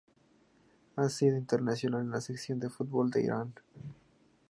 [0.95, 3.53] Ha sido internacional con la selección de fútbol de Irán.